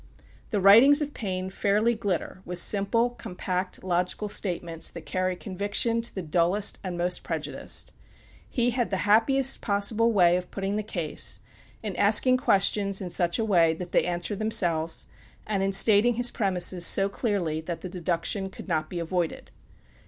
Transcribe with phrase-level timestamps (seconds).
[0.49, 6.15] The writings of Paine fairly glitter with simple, compact, logical statements, that carry conviction to
[6.15, 7.93] the dullest and most prejudiced.
[8.49, 11.39] He had the happiest possible way of putting the case;
[11.83, 15.05] in asking questions in such a way that they answer themselves,
[15.45, 19.51] and in stating his premises so clearly that the deduction could not be avoided.